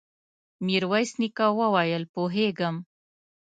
[0.65, 2.75] ميرويس نيکه وويل: پوهېږم.